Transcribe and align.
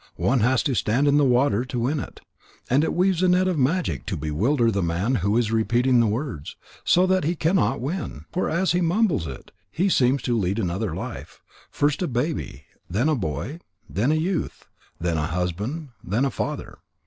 One 0.17 0.39
has 0.39 0.63
to 0.63 0.73
stand 0.73 1.07
in 1.07 1.17
the 1.17 1.23
water 1.23 1.63
to 1.63 1.79
win 1.79 1.99
it. 1.99 2.21
And 2.71 2.83
it 2.83 2.95
weaves 2.95 3.21
a 3.21 3.27
net 3.27 3.47
of 3.47 3.59
magic 3.59 4.07
to 4.07 4.17
bewilder 4.17 4.71
the 4.71 4.81
man 4.81 5.13
who 5.21 5.37
is 5.37 5.51
repeating 5.51 5.99
the 5.99 6.07
words, 6.07 6.55
so 6.83 7.05
that 7.05 7.23
he 7.23 7.35
cannot 7.35 7.79
win 7.81 8.15
it. 8.15 8.21
For 8.33 8.49
as 8.49 8.71
he 8.71 8.81
mumbles 8.81 9.27
it, 9.27 9.51
he 9.69 9.89
seems 9.89 10.23
to 10.23 10.35
lead 10.35 10.57
another 10.57 10.95
life, 10.95 11.39
first 11.69 12.01
a 12.01 12.07
baby, 12.07 12.63
then 12.89 13.09
a 13.09 13.15
boy, 13.15 13.59
then 13.87 14.11
a 14.11 14.15
youth, 14.15 14.65
then 14.99 15.17
a 15.17 15.27
husband, 15.27 15.89
then 16.03 16.25
a 16.25 16.31
father. 16.31 16.79